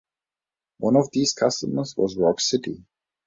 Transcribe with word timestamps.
One 0.79 0.95
of 0.95 1.11
these 1.11 1.33
customers 1.33 1.93
was 1.95 2.17
Rock 2.17 2.39
City. 2.41 2.87